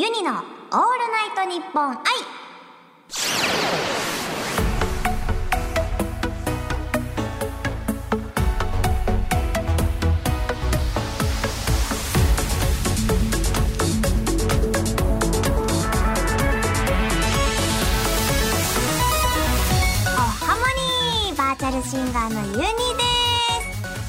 [0.00, 1.96] ユニのオールナイトニッポン愛。
[20.06, 20.62] おハモ
[21.26, 22.68] ニーバーチャルシンガーのユニで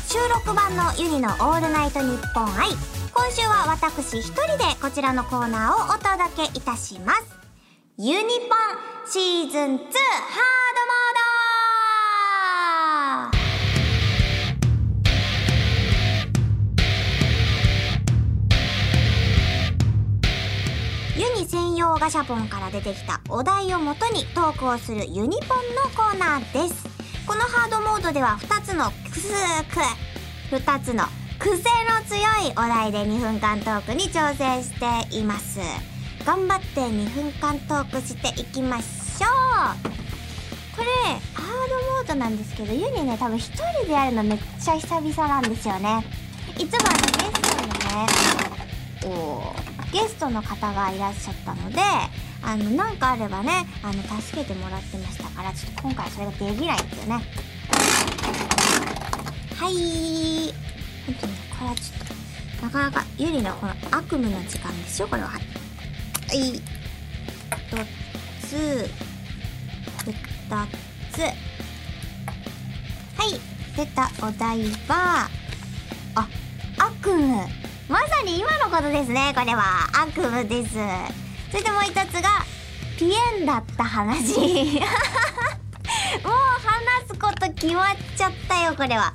[0.06, 0.14] す。
[0.14, 2.99] 収録版のユニのオールナイトニッポン愛。
[3.30, 7.22] 今週は私一人でこちらのコーナーをお届けいたします。
[7.96, 21.22] ユニポンシーズン2ハードモード。
[21.22, 26.84] ユニ専用ガシャポンから出てきたお題をもとにトークをするユニポンのコーナーです。
[27.28, 29.32] このハードモードでは2つのクス
[30.50, 31.04] ク2つの
[31.40, 31.62] 癖の
[32.06, 32.18] 強
[32.50, 35.62] いお題で2分間トークに挑戦しています。
[36.26, 39.28] 頑張って2分間トークしていきましょう。
[40.76, 40.88] これ
[41.34, 46.04] ハードモードなんですけどユニね多分一人でやるのめっちゃ久々なんですよね。
[46.58, 49.56] いつもあのゲストにねお
[49.94, 51.80] ゲストの方がいらっしゃったので
[52.44, 57.24] あのなんかあればねあの助けてもらってましたからちょっと今回それができないんですよね。
[59.56, 60.69] はい。
[61.06, 65.42] 本当にこれはちょっとなかなかゆりのこの悪夢の時間ですよこれははい
[66.32, 66.58] はい一
[68.48, 68.90] つ
[70.06, 70.18] 二
[71.12, 71.34] つは
[73.26, 73.40] い
[73.76, 75.30] 出たお題は
[76.16, 76.28] あ
[76.78, 77.48] 悪夢
[77.88, 79.64] まさに今のことですねこれは
[80.04, 80.76] 悪夢です
[81.52, 82.46] そしてもう一つが
[82.98, 84.50] ピエンだった話もう
[86.22, 89.14] 話すこと決まっちゃったよこれは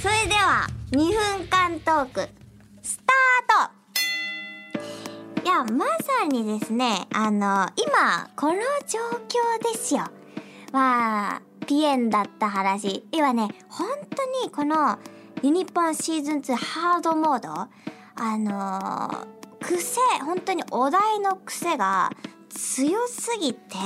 [0.00, 2.28] それでは2分間トーク
[2.82, 3.72] スター
[5.34, 5.42] ト。
[5.42, 8.54] いやまさにですねあの今この
[8.86, 10.04] 状況ですよ。
[10.72, 13.04] まあピエンだった話。
[13.10, 14.98] 今ね本当にこの
[15.42, 17.68] ユニポンシーズン2ハードモードあ
[18.38, 22.10] のー癖本当にお題の癖が
[22.48, 23.76] 強すぎて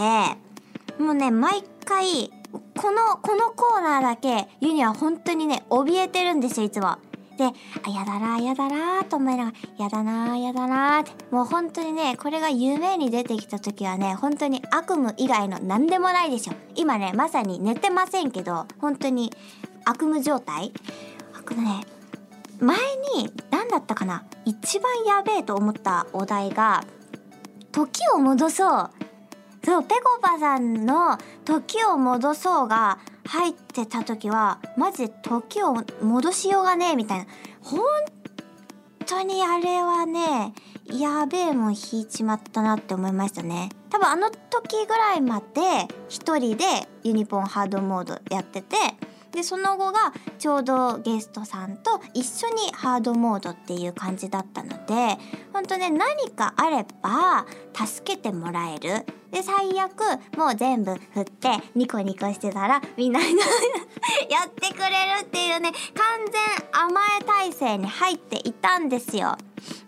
[0.99, 6.99] もうね毎回このこのコーナーだけユニは本当にね怯えてるんですよいつも。
[7.39, 16.55] で、あ、やだな、やだなと思いながら、やだな、やだなって、もう本当にね、これが夢に出てきた時はね、本当に悪夢以外の何でもないですよ。
[16.77, 19.33] 今ね、まさに寝てませんけど、本当に
[19.87, 20.73] 悪夢状態
[21.35, 21.87] 悪夢ね、
[22.61, 22.77] 前
[23.17, 26.85] に何だったかな一番やべえと思ったお題が
[27.73, 28.91] 時を戻そう
[29.73, 31.17] そうぺこぱさんの
[31.47, 37.25] 「時を戻そう」が入ってた時はマジで時を戻しようがねえみたいな。
[37.63, 37.81] 本
[39.07, 40.53] 当にあれはね
[40.85, 43.71] やべえもん引いちまったなって思いましたね。
[43.89, 46.65] 多分あの時ぐらいまで一人で
[47.03, 48.77] ユニポンハードモードやってて
[49.33, 55.19] でその後がちょうどゲストさんと一緒にハードモードっていう感じだったので
[55.53, 59.07] 本当ね何かあれば助けてもらえる。
[59.31, 59.99] で最悪
[60.37, 63.27] もう全部振ってニコニコしてたらみんな や
[64.47, 69.39] ってくれるっていうね完全甘え体制に入っていたんですよ。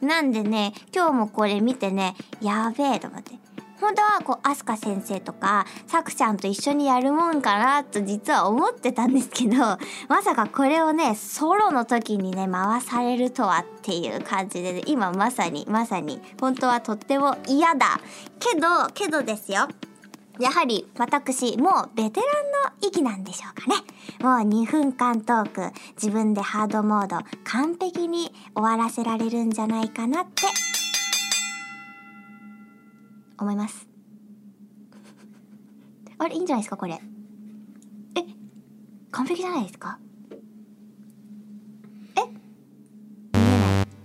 [0.00, 3.43] なんでね今日もこれ見てねやべえと思って。
[3.84, 9.56] 本当はこうアスカ先生とかさくちゃんと一緒にやるもんかなと実は思ってたんですけど
[10.08, 18.00] まさかこれをねソロの時にね回されるとはっていう感じで、ね、今まさにまさに本当はとっても嫌だ。
[18.40, 19.68] けどけどですよ。
[20.40, 23.76] やはり私もうベテランの域なんでしょうかね。
[24.20, 30.46] もう2分間トーク自分でハードモード完璧に終わらせられるんじゃないかなって
[33.38, 33.86] 思います。
[36.18, 36.94] あれいいんじゃないですかこれ。
[36.94, 37.00] え
[39.10, 39.98] 完璧じゃないですか？
[42.16, 42.20] え？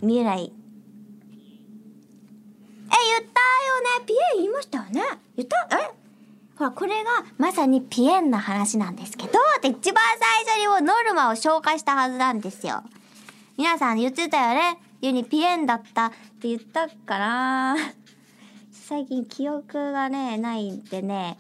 [0.01, 0.39] 見えない。
[0.41, 0.51] 見えない。
[0.51, 0.51] え
[2.87, 3.25] 言ったよ
[3.99, 4.05] ね。
[4.05, 5.01] ピエン言いましたよね。
[5.37, 5.77] 言った？
[5.77, 5.93] え？
[6.57, 10.03] ほらこれがまさにピエンな話なんですけどって一番
[10.45, 12.83] 最初にもノルマを紹介したはずなんですよ。
[13.57, 14.77] 皆さん言ってたよね。
[15.01, 16.11] ユニピエンだったっ
[16.41, 17.77] て言ったかな
[18.89, 21.37] 最近記憶がねないんでね。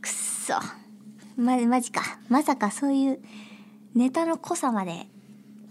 [0.00, 0.54] くっそ。
[1.36, 2.00] まマジか。
[2.28, 3.18] まさかそういう
[3.96, 5.08] ネタの濃さまで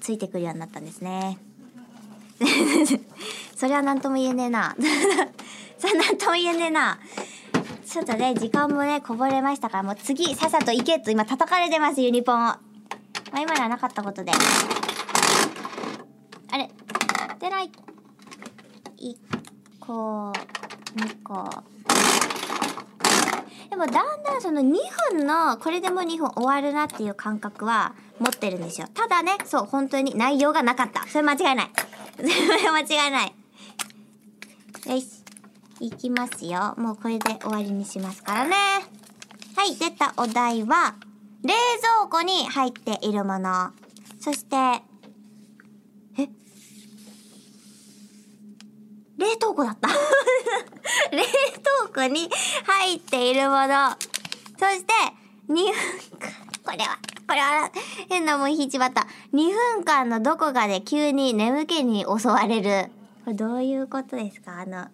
[0.01, 1.37] ついてくるようになったんですね。
[3.55, 4.75] それは何とも言えねえな。
[5.79, 6.99] それは何とも言えねえな。
[7.87, 12.59] ちょっとね時間もねこぼれましたからもう次さっさと行けと今叩かれてますユニポンを、ま
[13.31, 14.33] あ、今のはなかったことで。
[16.51, 16.69] あれ？
[17.39, 17.86] 出ない。
[18.99, 19.15] 1
[19.79, 20.31] 個
[20.95, 21.63] 2個。
[23.69, 24.73] でもだんだんその2
[25.13, 28.87] 分のこれでもう2分終わるなっていう感覚は持ってるんですよ。
[28.93, 31.05] ただねそう本当に内容がなかった。
[31.07, 31.71] それ間違いない。
[32.15, 32.29] それ
[32.71, 33.33] 間違いない。
[34.87, 35.23] よし。
[35.79, 36.73] いきますよ。
[36.77, 38.55] もうこれで終わりにしますからね。
[39.55, 40.95] はい出たお題は
[41.43, 41.53] 冷
[41.99, 43.71] 蔵庫に入っているもの。
[44.19, 44.55] そして
[46.17, 46.29] え？
[49.17, 49.87] 冷凍庫だった。
[51.11, 51.23] 冷
[51.87, 52.29] 凍庫に
[52.65, 53.89] 入っているもの。
[54.59, 54.93] そして
[55.49, 55.73] 2分
[56.19, 56.29] 間。
[56.63, 57.71] これはこれは
[58.09, 59.07] 変なもん引いちまった。
[59.33, 62.91] 2分間のどこかで急に眠気に襲われる。
[63.25, 64.59] これどういうことですか？
[64.61, 64.87] あの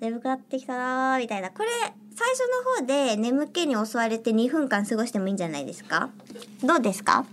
[0.00, 1.50] 眠くなってきたなーみたいな。
[1.50, 1.68] これ
[2.16, 2.40] 最初
[2.80, 6.10] の方で眠気に襲われて2分間過ごしてもいいんじゃないですか？
[6.62, 7.24] どうですか？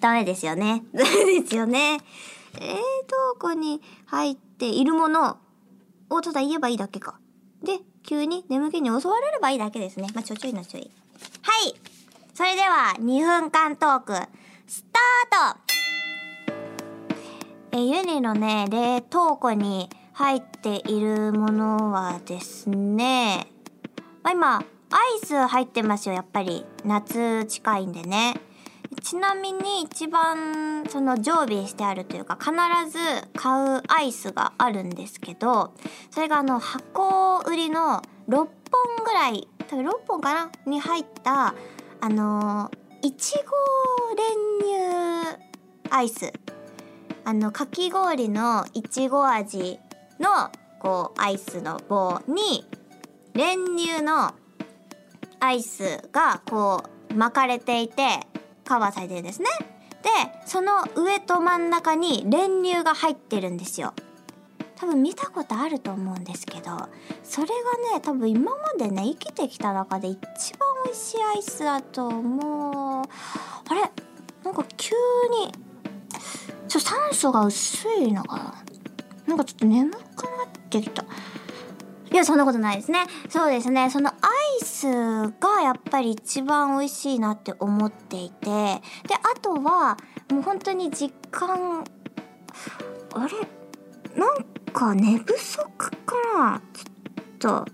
[0.00, 0.82] ダメですよね。
[0.94, 2.00] ダ メですよね。
[2.58, 2.76] 冷
[3.06, 5.38] 凍庫に入っているもの
[6.08, 7.18] をただ言えばいいだけか。
[7.62, 10.08] で、急に眠気に襲われればいいだけですね。
[10.14, 10.90] まあ、ちょちょいのちょい。
[11.42, 11.74] はい。
[12.34, 14.14] それでは、2分間トーク、
[14.66, 15.60] スタート
[17.72, 23.46] え、ユニのね、冷凍庫に入っているものはですね、
[24.22, 24.64] まあ、今、アイ
[25.24, 26.64] ス入ってますよ、やっぱり。
[26.84, 28.40] 夏近いんでね。
[29.02, 32.52] ちなみに一番その常備してあるというか必
[32.90, 32.98] ず
[33.36, 35.74] 買うアイスがあるんですけど
[36.10, 38.48] それがあの箱売りの6本
[39.04, 40.50] ぐらい多分6本かな？
[40.66, 41.54] に入った
[42.00, 42.70] あの
[43.02, 46.32] いちご練乳アイス。
[47.22, 49.78] あのかき氷のいちご味
[50.18, 50.50] の
[50.80, 52.66] こうアイスの棒に
[53.34, 54.34] 練乳の
[55.38, 58.26] アイスがこう巻かれていて
[58.70, 59.48] カバーされてるんですね。
[60.02, 60.08] で
[60.46, 63.94] その上と真ん中に練乳が入ってるんですよ。
[64.76, 66.70] 多分見たことあると思うんですけど
[67.24, 67.52] それが
[67.94, 70.20] ね多分今までね生きてきた中で一
[70.54, 73.04] 番美味しいアイスだと思う。
[73.04, 73.82] あれ？
[74.44, 74.92] なんか急
[75.44, 75.52] に
[76.68, 78.54] ちょ酸素が薄いのかな？
[79.26, 81.04] なんかちょっと眠くなってきた。
[82.12, 83.06] いや、そんなことないですね。
[83.28, 83.88] そうですね。
[83.88, 84.12] そのア
[84.60, 88.50] イスがやっぱり一番美味しいなって思っていて、で、
[89.14, 89.96] あとは、
[90.30, 91.84] もう本当に実感、
[93.14, 94.20] あれ？
[94.20, 95.62] なんか寝不足
[96.04, 96.60] かな？
[97.38, 97.72] ちょっと、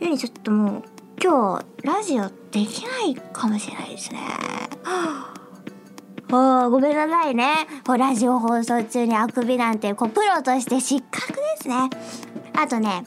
[0.00, 0.82] ゆにちょっともう、
[1.22, 4.18] 今日、ラジオできないかもしれないですね。
[4.82, 5.32] は
[6.64, 7.66] あ、ごめんなさいね。
[7.86, 11.88] ラジオ放送中にあくびなんて、こう、プロとして失格ですね。
[12.54, 13.04] あとね、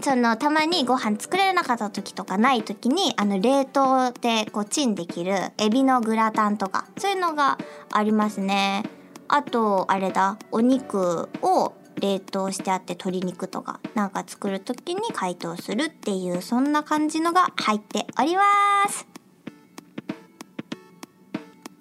[0.00, 7.58] そのたまにご飯作れなかった時とかない時にあの冷凍でこうチンできるエビのグラタンとかそういうのが
[7.92, 8.84] ありますね。
[9.28, 18.42] あとあれだお肉を冷凍してあって鶏肉とかなんか作る時に解凍するっていうそんな感じのが入っておりま
[18.88, 19.06] す。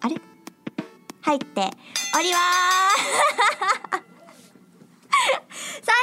[0.01, 0.15] あれ？
[1.21, 1.61] 入って
[2.15, 2.37] おりま
[3.99, 4.10] す。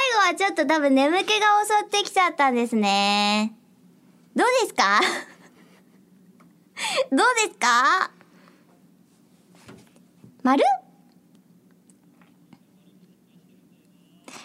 [0.01, 3.53] 最後はちょっと多分眠気が襲ってきちゃったんですね。
[4.33, 5.01] どうですか？
[7.11, 8.11] どうですか？
[10.41, 10.63] 丸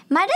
[0.09, 0.29] 丸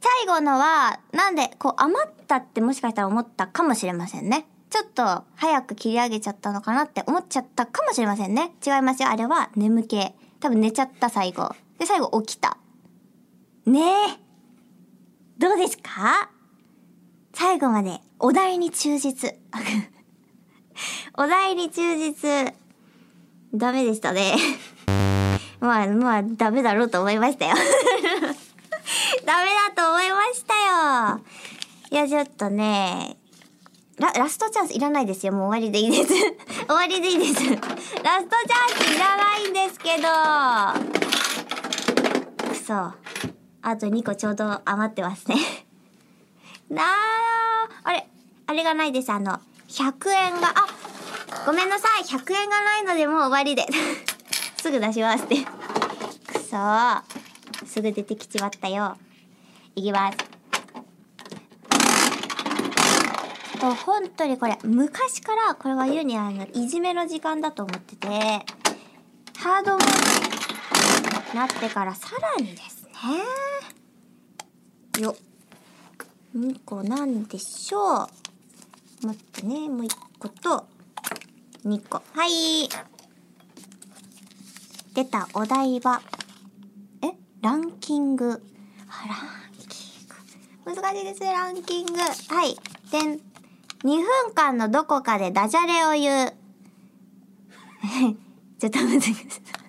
[0.00, 4.48] 最後のは、なんで、こう余ったってもしかしたら思ったかもしれませんね。
[4.68, 8.50] ちょっと早く切り上げちゃったのかなって思っちゃったかもしれませんね。
[8.66, 9.10] 違いますよ。
[9.10, 10.12] あれは眠気。
[10.40, 11.54] 多分寝ちゃった最後。
[11.78, 12.58] で、最後起きた。
[13.66, 13.80] ね
[14.20, 14.23] え。
[15.38, 16.30] どうですか？
[17.32, 19.34] 最後までお題に忠実。
[21.18, 22.54] お題に忠実。
[23.52, 24.36] ダメでしたね。
[25.60, 27.54] まあまあダメだろうと思いましたよ。
[29.24, 31.20] ダメだと思いましたよ。
[31.90, 33.16] いやちょっとね、
[33.98, 35.32] ララストチャンスいらないですよ。
[35.32, 36.12] もう終わりでいいです。
[36.66, 37.34] 終わりでいいです。
[37.34, 40.08] ラストチャンスいらないんですけど。
[42.48, 42.92] くそ。
[43.66, 45.36] あと2個ちょうど余ってますね
[46.68, 46.84] なー、
[47.82, 48.06] あれ、
[48.46, 49.10] あれがないです。
[49.10, 50.66] あの、100円が、あ、
[51.46, 52.02] ごめんなさい。
[52.02, 53.66] 100円がないのでもう終わりで。
[54.60, 55.36] すぐ出しますって。
[55.36, 57.02] くそー。
[57.66, 58.98] すぐ出てきちまったよ。
[59.74, 60.18] いきます。
[63.58, 68.08] と本当にこれ、昔からこれは言うにあの、いじめの時間だと思ってて、
[69.38, 72.73] ハードモードになってからさらにです
[73.08, 75.02] ね。
[75.02, 75.16] よ
[76.36, 78.08] 2個なんでしょ
[79.02, 80.66] う待ってねもう1個と
[81.64, 82.68] 2個はい
[84.94, 86.00] 出たお題は
[87.02, 87.12] え？
[87.42, 88.40] ランキング。
[88.88, 89.18] あ、ラン
[89.68, 90.80] キング。
[90.80, 91.92] 難しいですね、ランキング。
[91.98, 92.06] は
[92.46, 92.56] い。
[92.90, 93.20] でん。
[93.82, 96.32] 2分間のどこかでダジャレを言う。
[98.58, 99.63] ちょっと待ってください。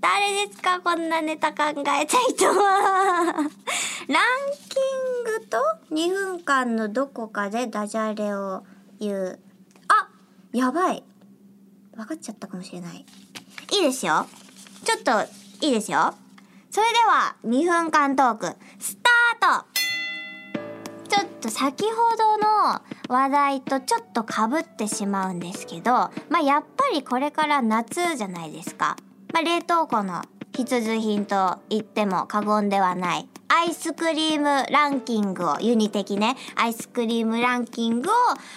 [0.00, 0.80] 誰ですか？
[0.80, 3.34] こんなネタ考えた人は。
[3.34, 5.58] ランキングと
[5.90, 8.64] 2分間のどこかでダジャレを
[8.98, 9.40] 言う。
[9.88, 10.08] あ
[10.52, 11.04] やばい。
[11.94, 13.04] 分かっちゃったかもしれない。
[13.72, 14.26] いいですよ。
[14.84, 15.10] ちょっと、
[15.64, 16.14] いいですよ。
[16.70, 18.46] それでは、2分間トーク、
[18.78, 18.96] ス
[19.38, 19.66] タート
[21.08, 25.92] ちょっと先ほどの話題とちょっと被ってしまうんですけど、
[26.30, 28.96] まあ、やっぱりこれから夏じゃないですか。
[29.32, 30.22] まあ、冷凍庫の
[30.52, 33.28] 必需品と言っても過言ではない。
[33.48, 38.12] アイスクリームランキングを、ユニ的ね、アイスクリームランキングを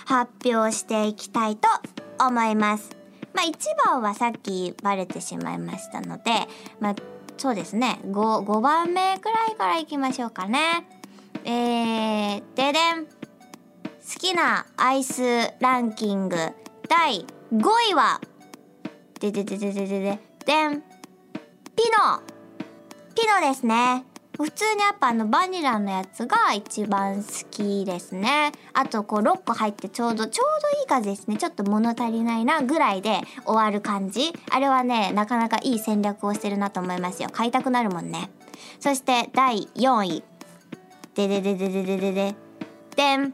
[0.05, 1.67] 発表していきたいと
[2.19, 2.95] 思います。
[3.33, 6.31] まあ、一番はさっきバレてしまいましたので、
[6.79, 6.95] まあ、
[7.37, 10.87] そうですね、5、5番目くらいからいきましょうかね。
[11.45, 13.05] えー、ででん。
[13.05, 15.23] 好きなアイス
[15.59, 16.35] ランキング
[16.89, 18.19] 第5位は、
[19.19, 20.81] ででででででで、でん。
[21.75, 22.21] ピノ
[23.15, 24.03] ピノですね。
[24.38, 28.51] 普通にやっぱあのバニラのやつが一番好きですね。
[28.73, 31.38] あとこう6個入ってちょうど、ちょうどいい感じですね。
[31.38, 34.33] ちょっと物足りないなぐらいで終わる感じ。
[34.50, 37.29] あれはね、なかなかいい戦略をしてるなと思いますよ。
[37.31, 38.31] 買いたくなるもんね。
[38.79, 40.23] そして第4位。
[41.13, 42.35] でででででででで。
[42.95, 43.33] でん。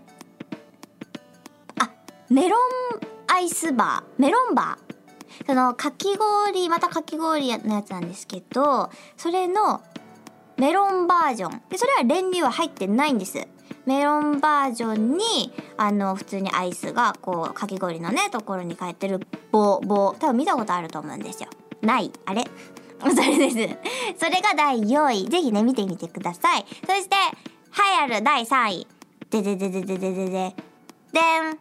[1.80, 1.90] あ、
[2.30, 2.60] メロン
[3.28, 4.22] アイスバー。
[4.22, 4.89] メロンバー。
[5.46, 9.82] そのかき氷またかき氷のやつなんですけどそれの
[10.58, 11.62] メロンバージョン。
[11.70, 13.48] でそれは練乳は入ってないんです。
[13.86, 19.22] メロンバージョンにあの普通にアイスがこうかき氷のねところに書いてる
[19.52, 21.50] 棒棒多分見たことあると思うんですよ。
[21.82, 22.12] ない。
[22.26, 22.44] あれ？
[23.00, 23.56] それです。
[24.18, 25.30] それが第4位。
[25.30, 26.66] ぜひね見てみてください。
[26.86, 27.16] そして
[28.06, 28.88] 栄えある第3位。
[29.30, 30.56] でででででででで
[31.14, 31.60] でん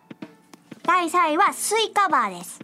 [0.82, 2.60] 第3位はスイカバーです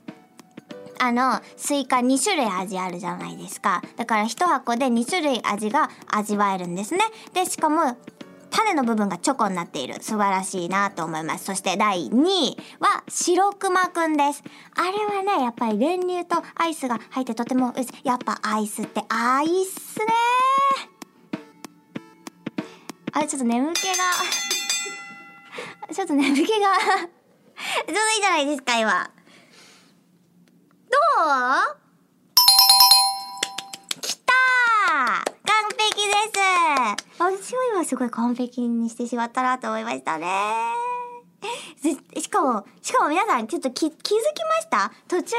[0.99, 3.83] あの、スイカ2種類味あるじゃないですか。
[3.97, 7.01] だから1箱で2種類味が味わえるんですね。
[7.33, 7.97] で、しかも、
[8.51, 9.97] 種の部分がチョコになっている。
[10.01, 11.45] 素晴らしいなと思います。
[11.45, 14.45] そして第2位は、白熊くんです。
[14.77, 17.75] あれはね、やっぱり練乳とアイスが入ってとても、
[18.05, 20.05] やっぱアイスってアイスね
[23.13, 23.95] あれ、ちょっと眠気が
[25.93, 26.53] ちょっと眠気がちょ
[27.85, 29.13] うどいいじゃないですか、今。
[31.16, 31.25] どう
[34.00, 34.33] きた
[35.23, 36.40] 完璧です
[37.21, 40.26] 私は今すごい完璧にしてしまったなと思いましたね。
[42.21, 44.00] しかも、しかも皆さんちょっと気、づきま
[44.62, 45.37] した途中で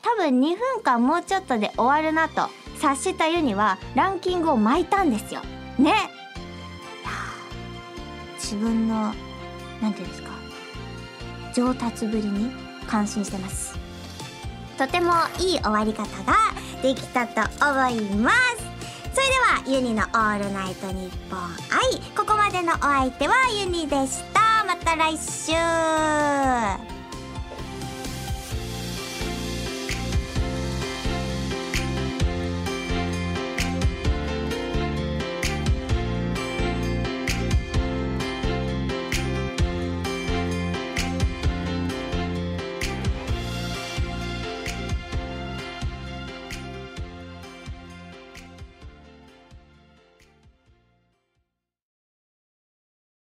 [0.00, 5.40] 多分2分間もうちょっとで終わるなと察した湯にはランキングを巻いたんですよ。
[5.76, 5.92] ね。
[8.38, 9.12] 自分の、
[9.82, 10.28] なんていうんですか、
[11.52, 12.52] 上達ぶりに
[12.86, 13.85] 感心してます。
[14.78, 16.34] とてもいい終わり方が
[16.82, 18.36] できたと思います。
[19.14, 21.40] それではユニのオールナイトニッポン
[21.70, 22.00] 愛。
[22.16, 24.64] ここまでのお相手はユニでした。
[24.66, 26.95] また来週。